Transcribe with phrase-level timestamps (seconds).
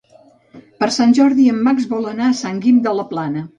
[0.83, 3.49] Per Sant Jordi en Max vol anar a Sant Guim de la Plana.